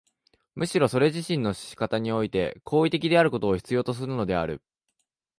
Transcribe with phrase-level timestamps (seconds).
[0.55, 4.63] むしろそれ自身の仕方において行為的であることを必要とするのである。